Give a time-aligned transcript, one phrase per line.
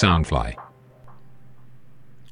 [0.00, 0.54] Soundfly。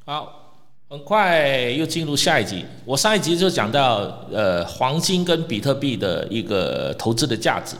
[0.03, 0.55] 好，
[0.89, 2.65] 很快又进入下一集。
[2.83, 7.75] 我上一集就讲到，呃，黄金跟比特币的一个投资的价值。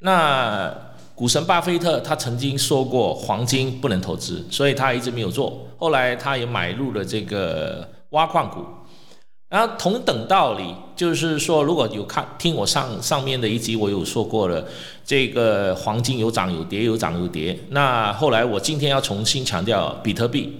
[0.00, 0.70] 那
[1.14, 5.66] 股神巴菲特他曾经说过，黄金不能投资，所以他一直没有做。
[5.78, 8.62] 后来他也买入了这个挖矿股。
[9.50, 14.64] 然后同等道理，就是说，如果有看听我上上面的一集，我有说过了，
[15.04, 17.58] 这个黄金有涨有跌，有涨有跌。
[17.70, 20.56] 那后来我今天要重新强调比特币，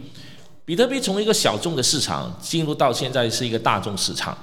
[0.65, 4.37] 比特币从一个小众的市场进入到现在是一个大众市场，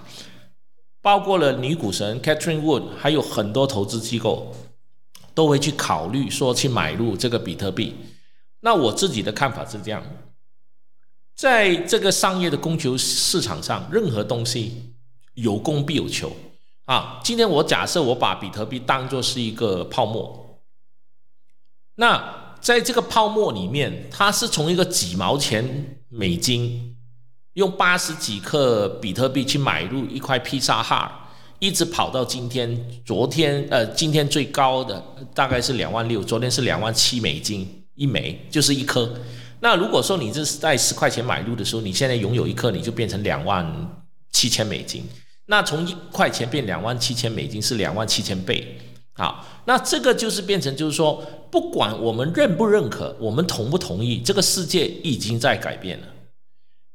[1.01, 4.55] 包括了女股神 Catherine Wood，还有很多投资机构
[5.33, 7.93] 都会去考虑说去买入这个比特币。
[8.61, 10.01] 那我自己的看法是这样。
[11.37, 14.95] 在这个商业的供求市场上，任何东西
[15.35, 16.35] 有供必有求
[16.85, 17.19] 啊。
[17.23, 20.59] 今天我假设我把比特币当作是一个泡沫，
[21.95, 26.97] 那在这个泡沫里面，它是从一个几毛钱美金，
[27.53, 34.99] 用八十几克比特币去买入一块披萨哈，一直跑到今天，昨天呃，今天最高的
[35.35, 39.13] 大概是两万六，昨天是两万七美金一枚，就是一颗。
[39.59, 43.65] 那如果说你这是在十块钱买入的时候，你现在拥有一颗，你就变成两万
[44.31, 45.03] 七千美金。
[45.47, 48.77] 那从一块钱变两万七千美金是两万七千倍。
[49.13, 56.07] 好，那这个就是变成就是说，不管我们认不认可，我们同不同意，这个世界已经在改变了。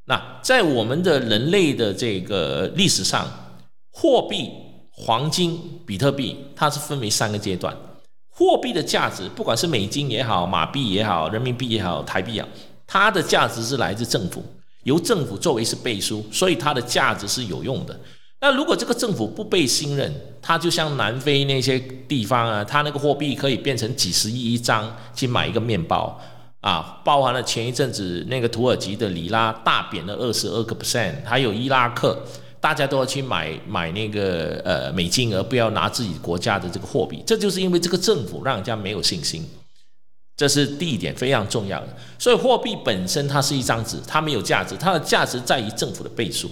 [0.05, 3.27] 那在我们的人类的这个历史上，
[3.91, 4.51] 货币、
[4.91, 7.77] 黄金、比特币，它是分为三个阶段。
[8.43, 12.49] 货币的价值，不管是美金也好，马币也好，人民币也好，台币啊，
[12.89, 14.45] 它的价值是来自政府，
[14.83, 17.97] 由政府作为是背书，所以它的价值是有用的。
[18.41, 26.21] 那如果这个政府不被信任，它就像南非那些地方啊，它那个货币可以变成几十亿一张去买一个面包
[26.61, 32.19] 啊，包含了前一阵子那个土耳其的里拉大贬了二十二个 percent，还有伊拉克。
[32.63, 39.45] 大家都要去买买那个呃美金，而不要拿自己国家的这个货币，这就是因为这个政府让人家没有信心，
[40.37, 41.89] 这是第一点非常重要的。
[42.21, 46.49] 所以货币本身它是一张纸，它没有价值，它的价值在于政府的倍数。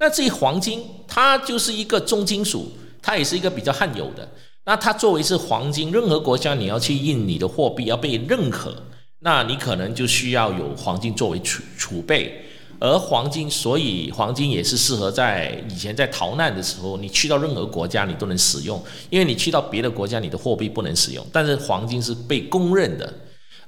[0.00, 4.28] 那至于黄金，它就是一个重金属，它也是一个比较罕有的。
[4.64, 8.74] 那它作为是黄金，任何国家你要去印你的货币要被认可，
[9.20, 12.46] 那你可能就需要有黄金作为储储备。
[12.80, 23.12] 而黄金，所以黄金也是适合在以前在逃难的时候，你去到任何国家你都能使用，因为你去到别的国家你的货币不能使用，但是黄金是被公认的。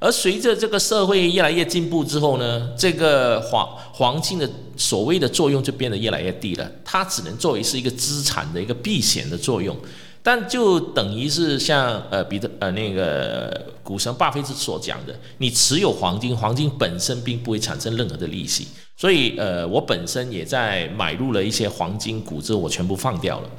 [0.00, 9.76] 而随着这个社会越来越进步之后呢，这个黄黄金的所谓的作用就变得越来越低了，它只能作为是一个资产的一个避险的作用。
[10.24, 18.68] 但就等于是像呃彼得呃那个股神巴菲特所讲的，你持有黄金，黄金本身并不会产生任何的利息。
[19.02, 23.50] 所以呃我本身也在买入了一些黄金股，之后我全部放掉了。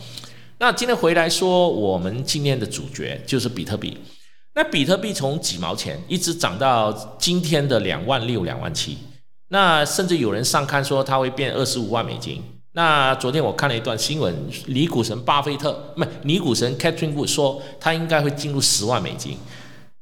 [0.59, 3.97] 那今天回来说，我们今天的主角就是比特币。
[4.53, 8.97] 那比特币从几毛钱一直涨到今天的两万六、两万七，
[9.49, 12.41] 那甚至有人上看说它会变二十五万美金。
[12.71, 14.33] 那昨天我看了一段新闻，
[14.67, 19.37] 女股神巴菲特，不，女股神 Catherine Wood 说，他应该会进入十万美金。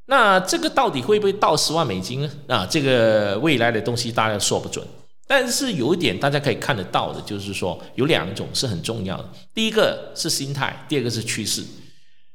[0.06, 2.30] 那这个到底会不会到十万美金呢？
[2.46, 4.86] 啊，这个未来的东西大家说不准。
[5.34, 9.26] 但是有一点大家可以看得到的，就是说有两种是很重要的。
[9.54, 11.64] 第一个是心态，第二个是趋势。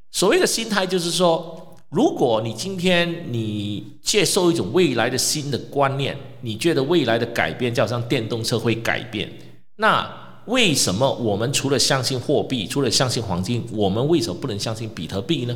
[0.09, 9.31] 所谓的心态，就是说，如果你今天你接受一种未来的新的观念，你觉得未来的改变就好像电动车会改变，
[9.75, 10.25] 那。
[10.47, 15.53] 为什么我们除了相信货币，除了相信黄金，我们为什么不能相信比特币呢？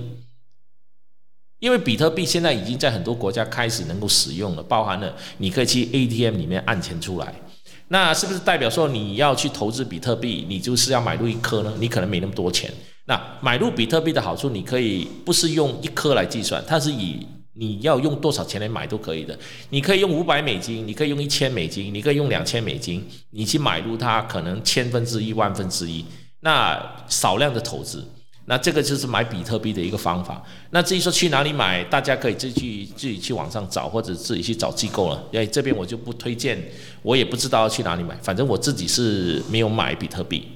[1.61, 7.33] 因为比特币现在已经在很多国家开始能够使用了，包含了你可以去 ATM 里面按钱出来。
[7.87, 11.73] 那是不是代表说你要去投资比特币，你就是要买入一颗呢？
[11.79, 12.69] 你可能没那么多钱。
[13.05, 17.25] 那买入比特币的好处，你可以不是用一颗来计算，它是以。
[17.53, 19.37] 你要用多少钱来买都可以的，
[19.69, 26.03] 你可以用五百美金，你可以用一千美金，你可以用两千美金，你去买入它，可能千分之一、万分之一，
[26.39, 28.07] 那少量的投资，
[28.45, 30.43] 那这个就是买比特币的一个方法。
[30.71, 35.23] 那至于说去哪里买，大家可以自己自己去网上找，或者自己去找机构了。
[35.33, 36.61] 哎，这边我就不推荐，
[37.01, 40.47] 我也不知道要去哪里买，反正我自己是没有买比特币，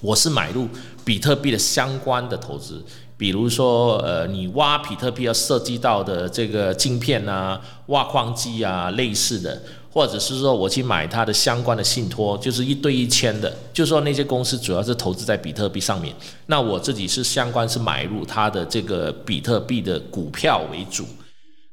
[0.00, 0.68] 我是买入
[1.04, 2.84] 比特币的相关的投资。
[3.16, 9.60] 比如说，呃，你挖比特币要涉及到的这个晶片啊、挖矿机啊类似的，
[9.98, 16.14] 或者是说我去买它的相关的信托，就是一对一签的，就说那些公司主要是投资在比特币上面，
[16.46, 21.04] 那我自己是相关是买入它的这个比特币的股票为主。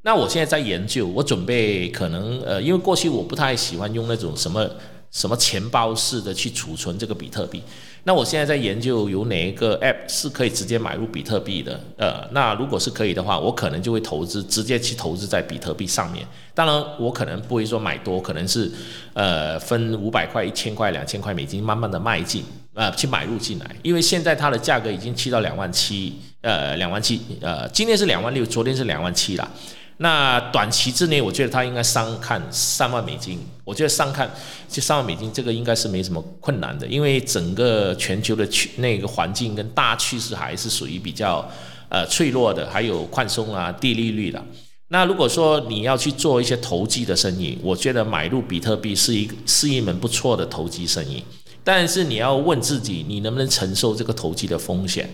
[0.02, 4.68] 那我现在在研究，我准备可能呃，因为过去我不太喜欢用那种什么
[5.12, 7.62] 什么钱包式的去储存这个比特币。
[8.08, 16.24] 那我现在在研究有哪一个 App 是可以直接买入比特币的，呃，那如果是可以的话，我可能就会投资，直接去投资在比特币上面。
[16.54, 18.72] 当然，我可能不会说买多，可能是
[19.14, 22.44] 呃分五百块、一千块、两千块美金，慢慢的迈进，
[22.76, 23.76] 呃，去买入进来。
[23.82, 29.52] 因为现在它的价格已经去到两万七，呃，两万七，呃，今天是两万六，昨天是两万七了。
[29.98, 33.40] 那短期之内，我觉得它应该上看三万美金。
[33.64, 34.30] 我觉得上看
[34.70, 41.50] 就三万美金，这个应该是没什么困难的，因为整个全球的趋那个环境跟大趋势还是属于比较
[41.90, 44.44] 呃脆弱的，还有宽松啊、低利率的。
[44.90, 51.24] 那如果说你要去做一些投机的生意，我觉得买入比特币是一是一门不错的投机生意。
[51.64, 55.10] 但是你要问自己，你能不能承受这个投机的风险？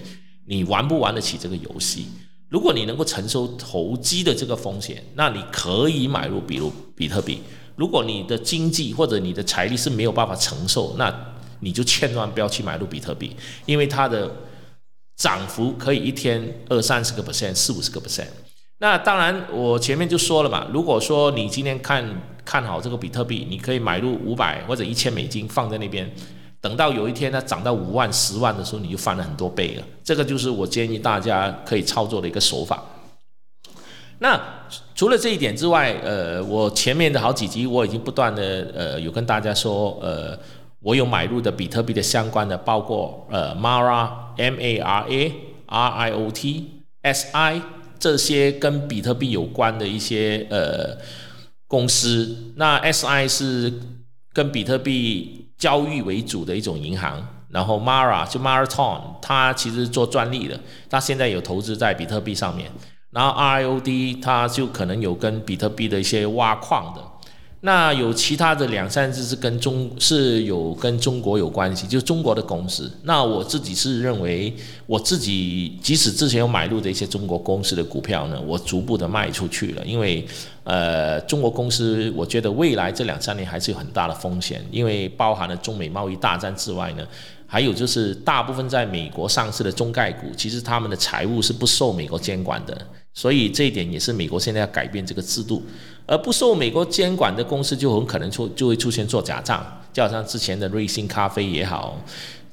[0.48, 2.08] 你玩不玩得起这个游戏？
[2.52, 7.42] 如果你能够承受投机的这个风险，那你可以买入，比如比特币。
[7.78, 13.34] 如果你的经济或者你的财力是没有办法承受，那你就千万不要去买入比特币，
[13.66, 14.30] 因为它的
[15.16, 18.28] 涨幅可以一天二三十个 percent，四五十个 percent。
[18.80, 22.06] 那当然，我前面就说了嘛，如果说你今天看
[22.44, 26.12] 看好这个比特币，你可以买入五百或者一千美金放在那边。
[26.62, 29.84] 等到有一天它涨到五万、十万的时候，你就翻了很多倍了。
[30.04, 32.84] 这个就是我建议大家可以操作的一个手法。
[34.20, 34.40] 那
[34.94, 40.38] 除了这一点之外，呃，我前面的好几集我已经不断的呃有跟大家说，呃，
[40.82, 45.34] 我有买入的比特币的相关的，包括呃 Mara M A R A
[45.66, 47.60] R I O T S I
[47.98, 50.96] 这些跟比特币有关的一些呃
[51.68, 52.54] 公司。
[52.58, 53.74] 那 S I 是
[54.32, 55.41] 跟比特币。
[55.62, 60.60] 交易为主的一种银行，然后 Mara 就 Marathon，它其实做专利的，
[60.90, 62.72] 它现在有投资在比特币上面，
[63.12, 67.11] 然后 RIOD 它就可能有跟比特币的一些挖矿的。
[67.64, 72.92] 那有其他的两三只是跟中是有跟中国有关系，就是中国的公司。
[73.04, 74.52] 那我自己是认为，
[74.88, 80.26] 我自己即使之前有买入的一些中国公司的股票呢，我逐步的卖出去了，因为
[80.64, 87.08] 呃，中国公司我觉得未来这两三年还是有很大的风险，因为包含了中美贸易大战之外呢。
[87.46, 95.62] 还有就是，大部分在美国上市的中概股，其实他们的财务是不受美国监管的，所以这一点也是美国现在要改变这个制度。
[96.12, 101.98] 而不受美国监管的公司，就很可能出就会出现做假账，就好像之前的瑞幸咖啡也好，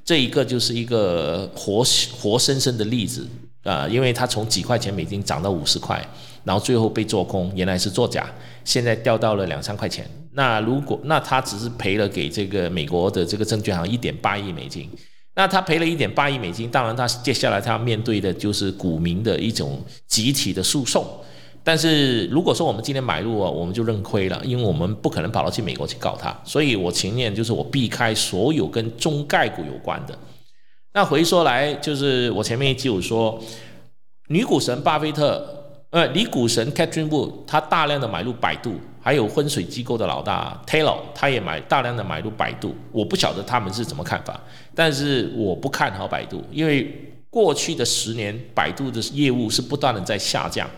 [0.04, 3.26] 这一个就是一个活活生生的例子
[3.64, 6.00] 啊，因为它从几块钱美金涨到五十块，
[6.44, 8.32] 然后最后被做空，原来是作假，
[8.64, 10.08] 现在掉到了两三块钱。
[10.34, 14.88] 那如果那他只是赔了给这个美国的这个证券行一点八亿美金，
[15.34, 21.04] 那他赔了一点八亿美金，当然他接下来他要面对的就是股民的一种集体的诉讼。
[21.68, 30.18] 但是如果说我们今天买入啊，我们就认亏了，因为我们不可能跑到去美国去告他，所以我情愿就是我避开所有跟中概股有关的。
[30.94, 33.38] 那回说来，就是我前面一集有说，
[34.28, 35.56] 女股神巴菲特。
[35.90, 42.74] 呃，女股神 Catherine Wood，他大量的买入百度，还有昏水机构的老大 Taylor，他也买大量的买入百度。
[42.92, 44.38] 我不晓得他们是怎么看法，
[44.74, 50.68] 但是我不看好百度，因为过去的十年，百度的业务是不断的在下降。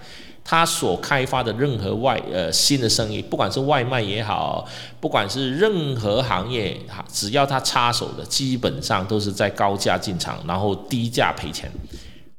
[0.51, 4.67] 他所开发的任何外呃新的生意，不管是外卖也好，
[4.99, 6.77] 不管是任何行业，
[7.07, 11.71] 只要他插手的，基本上都是在高价进场，然后低价赔钱。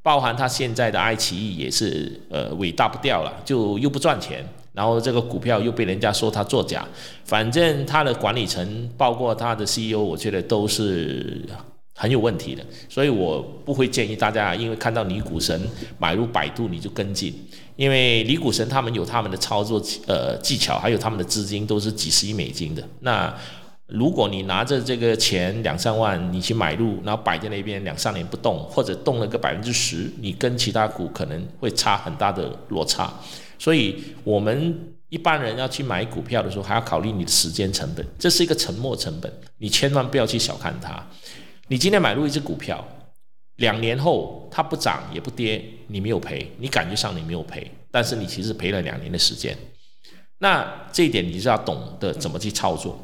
[0.02, 6.86] 包含他现在的爱奇艺也是，呃，尾大不掉了，就又不赚钱，然后这个股票又被人家说他作假，
[7.24, 11.40] 反正他的管理层，包括他的 CEO，我觉得都是
[12.02, 15.56] 很有问题的，所以我不会建议大家，因为看到李股神
[15.98, 17.32] 买入百度你就跟进，
[17.76, 23.32] 因为李股神他们有他们的操作呃技巧，还有他们的资金都是几十亿美金的，那。
[23.88, 33.12] 如果你拿着这个钱两三万，你去买入，然后摆在那边两三年不动，或者动了个百分之十，你跟其他股可能会差很大的落差。
[33.58, 41.06] 所以，我们一般人要去买股票的时候，还要考虑你的时间成本，这是一个沉没成本，你千万不要去小看它。
[41.72, 42.86] 你今天买入一只股票，
[43.56, 49.56] 两年后它不涨也不跌，你没有赔，你感觉上你没有赔，但是你其实赔了两年的时间。
[50.40, 52.98] 那这一点你是要懂得怎么去操作。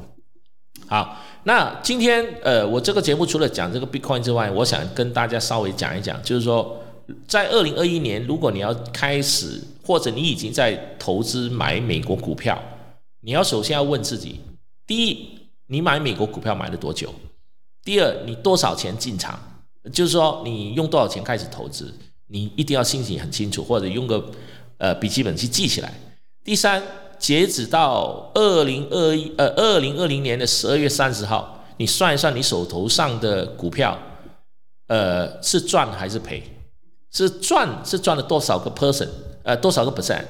[0.87, 6.79] 好，那今天呃，我这个节目除了讲这个 Bitcoin 之外，我想跟大家稍微讲一讲，就是说，
[7.27, 12.63] 在二零二一年，如果你要开始，或者你已经在投资买美国股票，
[13.23, 14.43] 你要首先要问自己：
[14.87, 17.15] 第一，你买美国股票买了多久？
[17.89, 19.41] 第二，你多少钱进场？
[19.91, 21.91] 就是说，你用多少钱开始投资？
[22.27, 24.23] 你一定要心情很清楚，或者用个
[24.77, 25.91] 呃笔记本去记起来。
[26.45, 26.83] 第三，
[27.19, 33.99] 截止到二零二一呃二零二零年的十二月三十号，你算一算你手头上的股票，
[34.89, 36.43] 呃，是赚还是赔？
[37.11, 39.09] 是赚是赚了多少个 percent？
[39.45, 40.27] 呃，多少个 percent？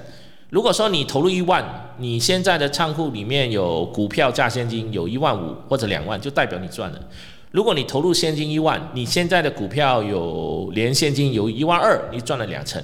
[0.50, 7.00] 如果说你投入一万，你现在的仓库里面有股票加现金有一万五或者两万，就代表你赚了。
[7.50, 12.82] 如果你投入现金一万，你现在的股票有连现金有一万二，你赚了两成。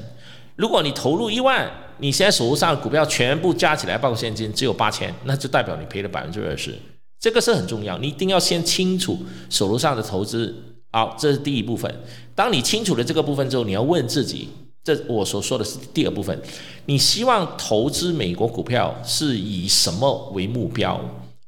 [0.56, 6.75] 如果你投入一万，你现在手头上的股票全部加起来包括现金只有八千，那就代表你赔了百分之二十。
[7.21, 9.18] 这个是很重要，你一定要先清楚
[9.50, 10.54] 手头上的投资。
[10.92, 11.92] 好，这是第一部分。
[12.35, 14.49] 当你清楚了这个部分之后，你要问自己。
[14.85, 16.38] 这我所说的是第二部分，
[16.85, 21.00] 你希望投资美国股票是以什么为目标？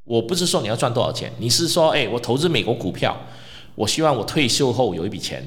[0.07, 3.15] 我不是说你要赚多少钱，你是说，哎，我投资美国股票，
[3.75, 5.43] 我希望我退休后有一笔钱。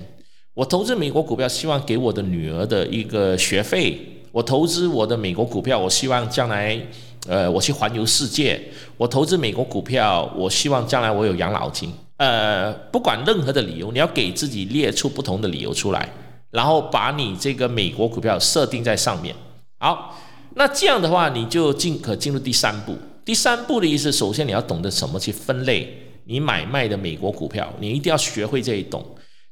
[0.53, 3.99] 我投资美国股票，希望给我的女儿的一个学费。
[4.31, 6.79] 我投资我的美国股票，我希望将来，
[7.27, 8.61] 呃，我去环游世界。
[8.99, 11.91] 我投资美国股票，我希望将来我有养老金。
[12.19, 16.07] 呃，不管任何的理由，你要给自己列出不同的理由出来。
[16.51, 19.33] 然后把你这个美国股票设定在上面，
[19.79, 20.19] 好，
[20.57, 22.99] 那这样的话你就进可进入第三步。
[23.25, 29.05] 第三步的意思，首先你要懂得怎么去分类你买卖的美国股票，你一定要学会这一懂。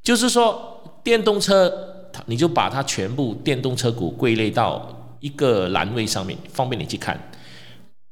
[0.03, 1.73] 就是说，电动车，
[2.27, 7.31] 你就把它全部电动车股归类到一个栏位上面，方便你去看。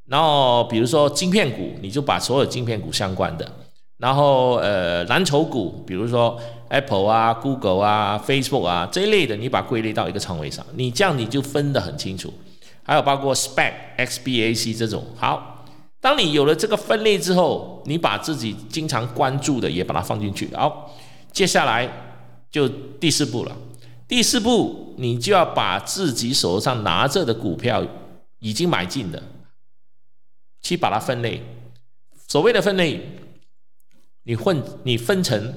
[0.06, 3.50] 然后，比如说晶片股，你就把所有晶片股相关的。
[3.98, 12.32] 然后，呃，蓝筹股，比如说 Apple 啊、Google 啊、Facebook 啊这一类的，你把归类到一个仓位上，你这样你就分得很清楚。
[12.86, 15.04] 还有包括 SPAC、XBAC 这种。
[15.16, 15.66] 好，
[16.00, 20.48] 当你有了这个分类之后，你把自己经常关注的也把它放进去。
[20.54, 20.94] 好，
[21.32, 21.90] 接下来
[22.50, 23.56] 就第四步了。
[24.06, 27.84] 第四步，你就要把自己手上拿着的股票
[28.38, 29.22] 已经买进的，
[30.62, 31.42] 去把它分类。
[32.28, 33.18] 所谓的分类。
[34.28, 35.54] 你混，你分成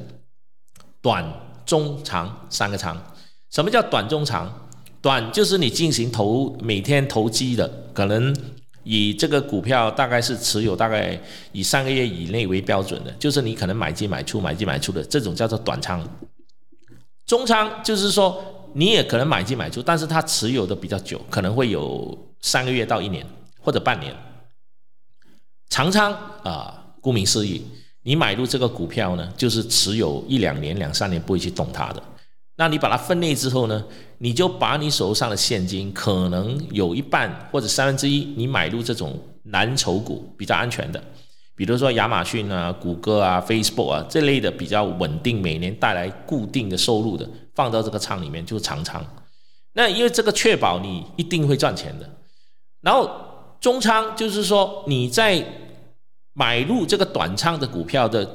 [1.01, 1.25] 短、
[1.65, 3.15] 中、长三个长。
[3.49, 4.68] 什么叫短、中、长？
[5.01, 8.35] 短就是你进行投每天投机的，可能
[8.83, 11.19] 以这个股票大概是持有大概
[11.51, 16.05] 以三个月以内为标准的，就是你可能买进买出买进买出的这种叫做短仓。
[17.25, 23.25] 中仓就是说你也可能买进买出，但是它持有的比较久，可能会有三个月到一年
[23.61, 24.13] 或者半年。
[25.69, 26.11] 长仓
[26.43, 27.63] 啊，顾名思义。
[28.01, 32.01] 你买入这个股票呢，就是持有一两年、两三年不会去动它的。
[32.59, 33.85] 那你把它分类之后呢，
[34.17, 41.01] 你就把你手上的现金可能有一半或者三分之一，你买入这种蓝筹股比较安全的，
[41.55, 49.03] 比如说亚马逊啊、谷歌啊、Facebook 啊这类的比较稳定，每年带来固定的收入的，放到这个仓里面就是长仓。
[49.73, 52.09] 那因为这个确保你一定会赚钱的。
[52.81, 53.09] 然后
[53.61, 55.43] 中仓就是说你在。
[56.33, 58.25] 买入这个短仓的股票的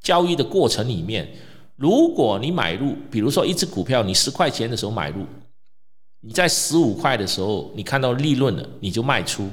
[0.00, 1.28] 交易的过程里面，
[1.76, 5.24] 如果你买入，比如说一只股票，你十块钱的时候买入，
[6.20, 9.48] 你在十五块的时候你看到利润了，你就卖出。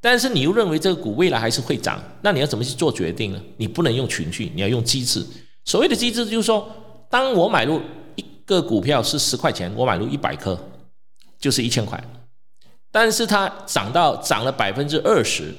[0.00, 3.40] 但是你又认为这个股未来还是会涨，那你要怎么去做决定呢？
[3.56, 5.24] 你不能用群序，你要用机制。
[5.64, 6.70] 所谓的机制就是说，
[7.08, 7.80] 当我买入
[8.16, 10.58] 一个股票是十块钱，我买入一百颗，
[11.38, 12.02] 就是一千块。
[12.92, 15.54] 但是它涨到涨了百分之二十。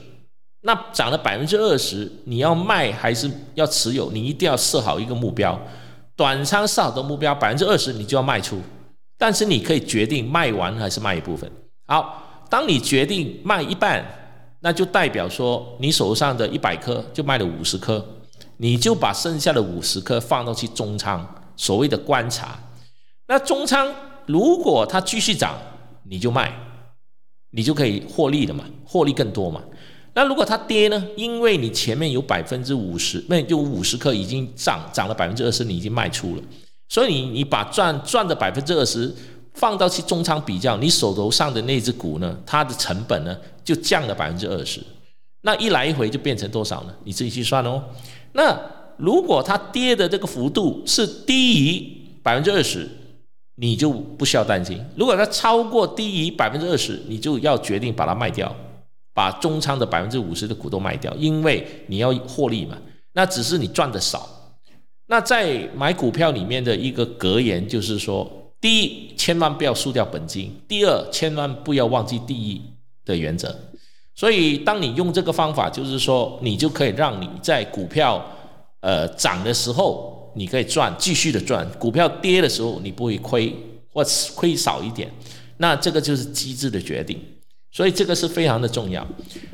[0.62, 4.12] 那涨了百分之二十，你要卖还是要持有？
[4.12, 5.60] 你一定要设好一个目标，
[6.16, 8.62] 短仓设好的目标百分之二十，你就要卖出。
[9.18, 11.50] 但是你可以决定卖完还是卖一部分。
[11.86, 14.06] 好，当你决定卖一半，
[14.62, 18.06] 那就代表说你手上的一百颗就卖了五十颗，
[18.58, 22.60] 你就把剩下的五十颗放到去中仓，所谓的观察。
[23.28, 23.94] 那中仓
[24.26, 25.56] 如果它继续涨，
[26.04, 26.54] 你就卖，
[27.52, 29.62] 你就可以获利了嘛，获利更多嘛。
[30.18, 31.06] 那如果它跌呢？
[31.18, 36.42] 因为你前面有百分之五十，那就五十克已经涨涨了百分之二十，你已经卖出了，
[36.88, 39.14] 所以你你把赚赚的百分之二十
[39.54, 44.80] 放到去中仓比较，你手头上的那只股呢，它的成本呢就降了百分之二十，
[45.42, 46.94] 那一来一回就变成多少呢？
[47.04, 47.84] 你自己去算哦。
[48.32, 48.58] 那
[48.96, 51.84] 如果它跌的这个幅度是低于
[52.24, 52.90] 百分之二十，
[53.56, 58.56] 你就不需要担心；如果它超过低于百分之二十，你就要决定把它卖掉。
[59.16, 62.78] 把中仓的百分之五十的股都卖掉，因为你要获利嘛。
[63.14, 64.30] 那只是你赚的少。
[65.08, 68.30] 那在买股票里面的一个格言就是说：
[68.60, 72.62] 第一，千万不要输掉本金；第二，千万不要忘记第一
[73.06, 73.58] 的原则。
[74.14, 78.22] 所以，当你用这个方法，就是说，你就可以让你在股票
[78.82, 83.56] 呃涨的时候，你可以赚，继续的赚；股票跌的时候，你不会亏
[83.94, 84.04] 或
[84.36, 85.10] 亏少一点。
[85.58, 87.18] 那这个就是机智的决定。
[87.76, 89.06] 所以这个是非常的重要。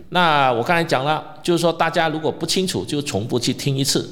[0.10, 4.08] 那我刚才讲了，就是说大家如果不清楚，就重复去听一次，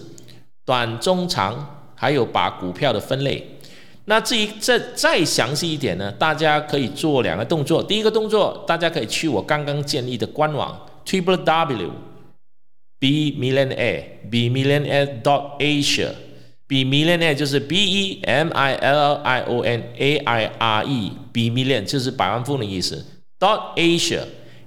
[0.66, 3.48] 短、中、长，还有把股票的分类。
[4.06, 7.84] 那至于再再详细一点呢，大家可以做两个动作。
[7.84, 10.75] 第一个动作，大家可以去我刚刚建立的官网
[11.06, 11.92] triple w
[12.98, 16.10] b millionaire b millionaire dot asia
[16.66, 21.12] b millionaire 就是 b e m i l i o n a i r e
[21.32, 23.06] b million 就是百万富翁的意思。
[23.39, 24.22] Dot asia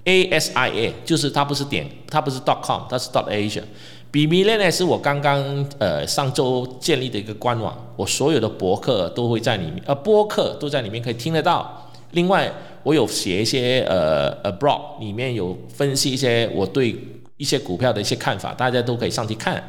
[0.05, 3.63] a s i a 就是它不是点，它不是 dot com，它是 dot asia。
[4.11, 11.91] 比米链呢是我刚刚呃上周建立的一个官网，我所有的博客都会在里面，呃播客都在里面可以听得到。
[12.11, 12.53] 另外
[12.83, 16.95] 我有写一些呃呃 blog，里面有分析一些我对
[17.37, 19.63] 一些股票的一些看法，大家都可以上去看。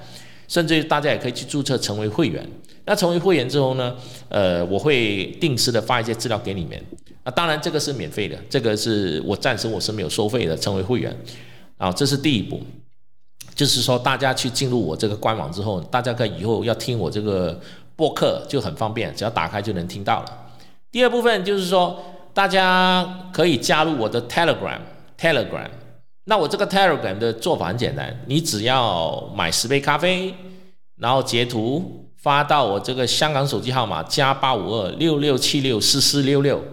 [0.50, 2.45] 甚至大家也可以去注册成为会员。
[2.86, 3.95] 那成为会员之后呢，
[4.27, 6.77] 呃我会定时的发一些资料给你们。
[7.25, 11.15] 那当然这个是免费的，这个是我暂时我是没有收费的，成为会员。
[11.77, 12.62] 啊，这是第一步。
[13.56, 17.60] 就是说，大家去进入我这个官网之后，大家可以以后要听我这个
[17.96, 20.25] 播客就很方便，只要打开就能听到了。
[20.92, 22.03] 第二部分就是说，
[22.34, 25.70] 大家可以加入我的 Telegram，Telegram。
[26.25, 30.34] 那我这个 Telegram 的做法很简单，你只要买十杯咖啡，
[30.98, 36.63] 然后截图发到我这个香港手机号码加八五二六六七六四四六六，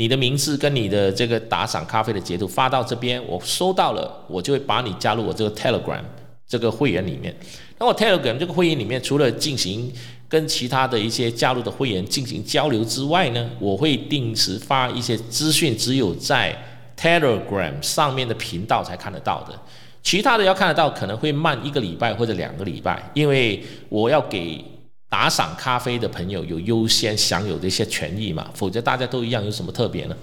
[0.00, 6.00] 你的名字跟你的这个打赏咖啡的截图发到这边，我收到了，我就会把你加入我这个 Telegram。
[6.48, 7.32] 这个会员里面，
[7.78, 9.92] 那我 Telegram 这个会员里面，除了进行
[10.26, 16.56] 跟其他的一些加入的会员进行交流之外呢，我会定时发一些资讯，只有在
[16.98, 19.54] Telegram 上面的频道才看得到的，
[20.02, 24.64] 其他的要看得到可能会慢一个礼拜或者两个礼拜，因为我要给
[25.10, 30.16] 打赏咖啡的朋友有优先享有的一些权益嘛，否则大家都一样，有什么特别呢？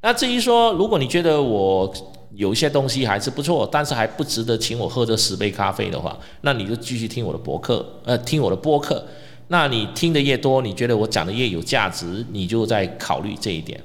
[0.00, 1.94] 那至于说，如果你觉得我，
[2.34, 9.06] 有一些东西还是不错，但是还不值得请我喝这十杯咖啡的话，那你就继续听我的博客，呃，听我的播客。
[9.48, 13.78] 那你听的越多，你觉得我讲的越有价值，你就在考虑这一点。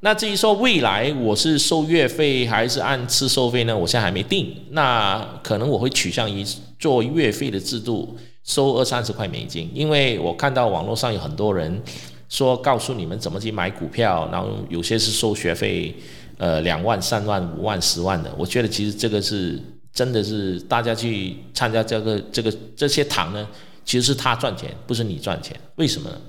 [0.00, 3.78] 那至于说未来我是收月费还是按次收费呢？
[3.78, 4.54] 我现在还没定。
[4.70, 6.44] 那可能我会取向于
[6.78, 11.82] 做月费的制度，收二三十块美金，因为我看到网络上有很多人
[12.28, 15.92] 说告诉你们怎么去买股票，然后有些是收学费。
[16.36, 19.56] 呃，两万、三万、五万、十万的，我觉得其实这个是
[19.92, 23.48] 真的是大家去参加这个这个这些堂呢，
[23.84, 25.56] 其实是他赚钱，不是你赚钱。
[25.76, 26.20] 为什么呢？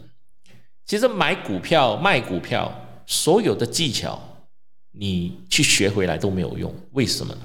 [0.85, 2.71] 其实买股票、卖股票，
[3.07, 4.21] 所有的技巧
[4.91, 6.71] 你去学回来都没有用。
[6.91, 7.41] 为什么呢？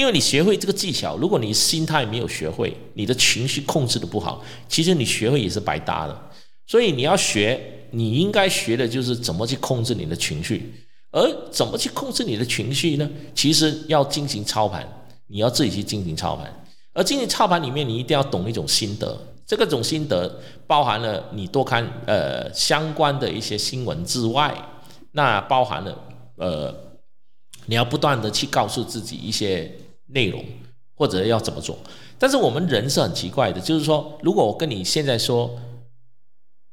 [0.00, 6.30] 因为你学会这个技巧，如果你心态没有学会，你的情绪控制的不好，其实你学会也是白搭的。
[6.66, 7.60] 所以你要学，
[7.90, 10.72] 你应该学的就是怎么去控制你的情绪。
[11.10, 13.10] 而怎么去控制你的情绪呢？
[13.34, 14.88] 其实要进行操盘，
[15.26, 16.64] 你要自己去进行操盘。
[16.94, 19.20] 而进行操盘里面，你一定要懂一种心得。
[19.44, 24.56] 这个种心得包含了你多看呃相关的一些新闻之外，
[25.12, 25.98] 那包含了
[26.36, 26.74] 呃
[27.66, 29.70] 你要不断的去告诉自己一些
[30.12, 30.44] 内容，
[30.94, 31.78] 或者要怎么做。
[32.18, 35.58] 但是我们人是很奇怪的，就是说，如果我跟你现在说，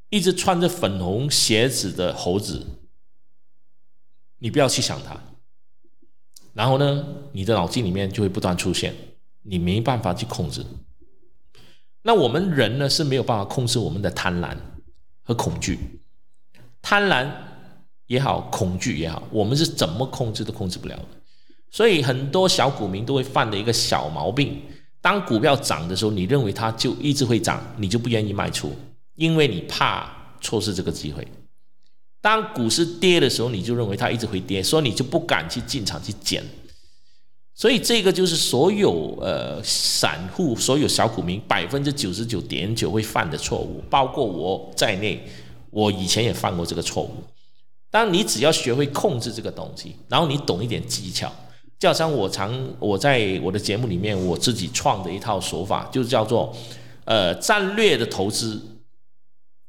[0.09, 2.65] 一只穿着粉红鞋子的猴子。
[4.39, 5.19] 你不要去想它，
[6.53, 8.93] 然后呢，你的脑筋里面就会不断出现，
[9.41, 10.63] 你没办法去控制。
[12.03, 14.55] 那我们人呢是没有办法控制我们的贪婪
[15.23, 15.79] 和恐惧，
[16.83, 17.27] 贪婪
[18.05, 21.07] 也好，恐惧也好，我们是怎么控制都控制不了的。
[21.69, 24.61] 所以很多小股民都会犯的一个小毛病：
[25.01, 28.71] 当股票涨的时候，你认为它就一直会涨，你就不愿意卖出，
[29.15, 30.09] 因为你怕
[30.41, 31.27] 错失这个机会。
[32.21, 36.43] 当股市跌的时候，你就认为它一直会跌，所以你就不敢去进场去捡。
[37.53, 45.23] 所以这个就是所有呃散户、所有小股民百分之九十九点九会犯的错误，包括我在内，
[45.71, 47.11] 我以前也犯过这个错误。
[47.89, 51.33] 当你只要学会控制这个东西，然后你懂一点技巧，
[51.79, 56.55] 就好像我常我在我的节目里面我自己创的一套手法，就是叫做
[57.05, 58.61] 呃战略的投资、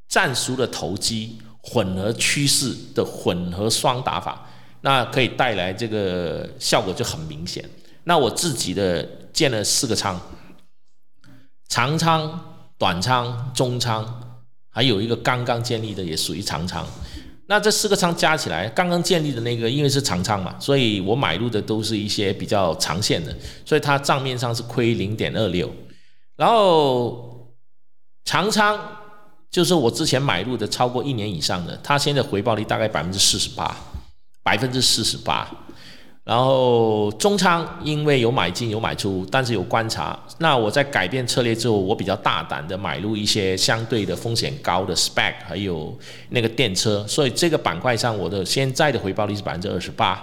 [0.09, 1.39] 战术的投机。
[1.61, 4.49] 混合趋势的混合双打法，
[4.81, 7.63] 那可以带来这个效果就很明显。
[8.05, 10.19] 那我自己的建了四个仓，
[11.69, 14.39] 长仓、短仓、中仓，
[14.71, 16.87] 还有一个刚刚建立的也属于长仓。
[17.49, 25.69] 那这四个仓加起来，刚刚建立的那个因为是长仓嘛，所以我买入的都是一些比较长线的，所以它账面上是亏零点二六。
[26.37, 27.53] 然后
[28.25, 28.79] 长仓。
[29.51, 33.75] 就是我之前买入的超过一年以上的，它现在回报率大概百分之四十八，
[34.43, 35.51] 百分之四十八。
[36.29, 40.15] 然后中仓因为有买进有买出，但是有观察。
[40.37, 47.03] 那我在改变策略之后，我比较大胆的买入一些相对的风险高的 spec，还有那个电车。
[47.09, 50.23] 所以这个板块上，我的现在的回报率是百分之二十八。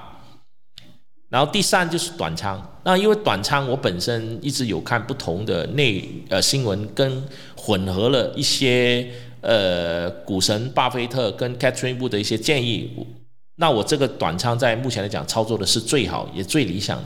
[1.28, 2.62] 然后第三就是短仓。
[2.84, 7.24] 那因为短仓，我本身一直有看不同的内呃新闻，跟
[7.58, 9.10] 混合了一些
[9.42, 12.92] 呃股神巴菲特跟 Catherine Wood 的一些建议。
[13.58, 17.06] 那我这个短仓在目前来讲操作的是最好也最理想的。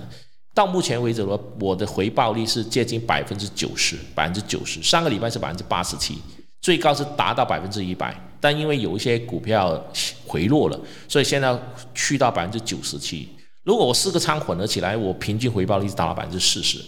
[0.53, 4.81] 到目前为止，我我的回报率是接近百分之九十，百分之九十。
[4.81, 6.15] 上个礼拜是百分之八十七，
[6.59, 8.13] 最高是达到百分之一百。
[8.41, 9.81] 但因为有一些股票
[10.25, 11.57] 回落了，所以现在
[11.93, 13.29] 去到百分之九十七。
[13.63, 16.79] 如果我四个仓混合起来，我平均回报率是达到百分之四十。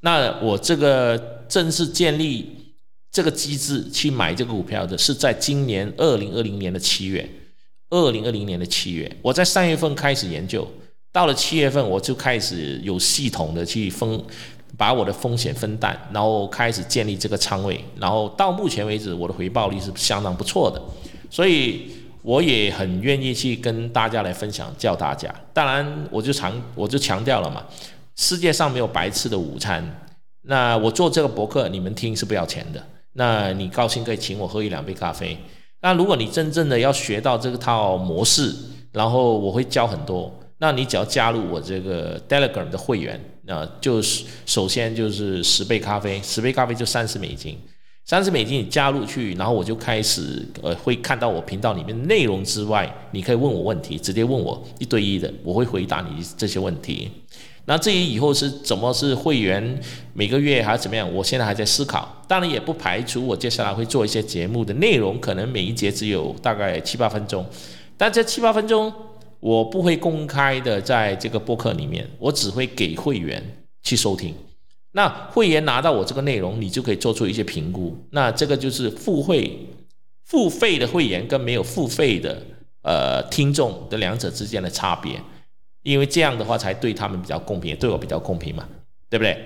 [0.00, 1.16] 那我这个
[1.48, 2.74] 正式建立
[3.10, 7.28] 这个机制去买这个股票的，是在今年二零二零年的七月。
[7.90, 10.66] 二零二零年的七月，我在三月份开始研究，
[11.12, 14.20] 到了七月份我就开始有系统的去分，
[14.76, 20.82] 把我的风险分担，然后开始建立这个仓位，然后到目前为止我的回报率是相当不错的，
[21.30, 21.90] 所以
[22.22, 25.32] 我也很愿意去跟大家来分享，教大家。
[25.52, 27.64] 当然，我就强我就强调了嘛，
[28.16, 30.02] 世界上没有白吃的午餐。
[30.42, 35.36] 那我做这个博客，你们听是不要钱的，那你高兴可以请我喝一两杯咖啡。
[35.86, 38.52] 那如果你真正的要学到这个套模式，
[38.90, 40.36] 然后我会教很多。
[40.58, 47.56] 那你只要加入我这个 Telegram 的会员，那就是首先就是十杯咖啡，十杯咖啡就三十美金，
[48.04, 57.08] 三十美金你加入去，然后我就开始呃会看到我频道里面内容之外，你可以问我问题，直接问我一对一的，我会回答你这些问题。
[57.68, 59.80] 那至于以后是怎么是会员
[60.14, 62.24] 每个月还是怎么样，我现在还在思考。
[62.28, 67.44] 当然也不排除我接下来会做一些节目的内容，可能每一节只有大概七八分钟，
[67.96, 68.92] 但这七八分钟
[69.40, 73.42] 我不会公开的在这个播客里面，我只会给会员
[73.82, 74.32] 去收听。
[74.92, 77.96] 那会员拿到我这个内容，你就可以做出一些评估。
[78.12, 79.66] 那这个就是付费
[80.24, 82.40] 付费的会员跟没有付费的
[82.82, 85.20] 呃听众的两者之间的差别。
[85.86, 88.66] 因为这样的话才对他们比较公平，对我比较公平嘛，
[89.08, 89.38] 对不对？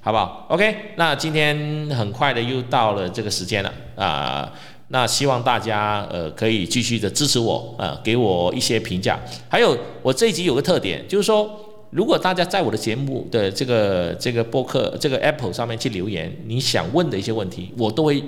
[0.00, 4.52] 好不好？OK，那今天很快的又到了这个时间了啊，
[4.88, 9.18] 那希望大家呃可以继续的支持我啊，给我一些评价。
[9.48, 11.50] 还有我这一集有个特点，就是说
[11.90, 18.22] 如果大家在我的节目的这个这个播客这个 Apple 上面去留言，你想问的一些问题，我都会。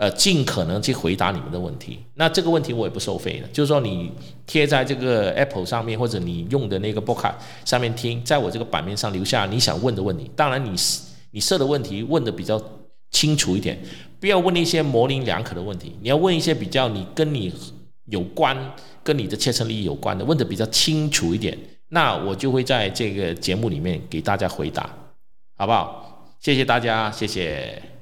[0.00, 1.98] 呃，尽可能去回答你们的问题。
[2.14, 4.10] 那这个问题我也不收费的，就是说你
[4.46, 7.30] 贴在这个 Apple 上面，或者你用的那个 b o k
[7.66, 10.30] 上面听，在我这个版面上留下你想问的问题。
[10.34, 10.70] 当然，你
[11.32, 12.58] 你设的问题问的比较
[13.10, 13.78] 清楚一点，
[14.18, 15.94] 不要问一些模棱两可的问题。
[16.00, 17.52] 你要问一些比较你跟你
[18.06, 18.56] 有关、
[19.04, 21.54] 跟你的切身利益有关的，问的比较清楚一点，
[21.90, 24.88] 那我就会在这个节目里面给大家回答，
[25.58, 26.32] 好不好？
[26.40, 27.99] 谢谢大家，谢谢。